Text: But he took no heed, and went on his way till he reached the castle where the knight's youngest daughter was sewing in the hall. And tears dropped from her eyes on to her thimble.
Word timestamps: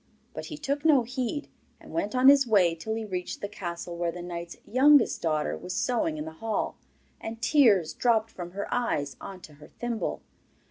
But 0.33 0.45
he 0.47 0.57
took 0.57 0.83
no 0.83 1.03
heed, 1.03 1.47
and 1.79 1.93
went 1.93 2.15
on 2.15 2.27
his 2.27 2.47
way 2.47 2.73
till 2.73 2.95
he 2.95 3.05
reached 3.05 3.39
the 3.39 3.47
castle 3.47 3.95
where 3.95 4.11
the 4.11 4.23
knight's 4.23 4.57
youngest 4.65 5.21
daughter 5.21 5.55
was 5.55 5.75
sewing 5.75 6.17
in 6.17 6.25
the 6.25 6.31
hall. 6.31 6.75
And 7.19 7.39
tears 7.39 7.93
dropped 7.93 8.31
from 8.31 8.53
her 8.53 8.67
eyes 8.73 9.15
on 9.21 9.41
to 9.41 9.53
her 9.61 9.67
thimble. 9.67 10.23